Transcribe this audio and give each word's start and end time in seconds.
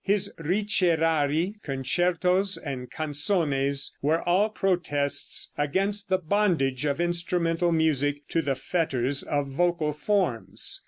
His 0.03 0.33
Ricerari, 0.39 1.61
Concertos 1.61 2.57
and 2.57 2.89
Canzones 2.89 3.91
were 4.01 4.27
all 4.27 4.49
protests 4.49 5.51
against 5.59 6.09
the 6.09 6.17
bondage 6.17 6.85
of 6.85 6.99
instrumental 6.99 7.71
music 7.71 8.27
to 8.29 8.41
the 8.41 8.55
fetters 8.55 9.21
of 9.21 9.45
vocal 9.49 9.93
forms. 9.93 10.79